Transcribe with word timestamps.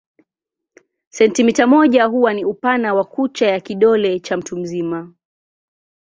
Sentimita 1.09 1.67
moja 1.67 2.05
huwa 2.05 2.33
ni 2.33 2.45
upana 2.45 2.93
wa 2.93 3.03
kucha 3.03 3.47
ya 3.47 3.59
kidole 3.59 4.19
cha 4.19 4.37
mtu 4.37 4.57
mzima. 4.57 5.13